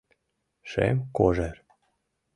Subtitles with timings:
[0.71, 1.57] Шем кожер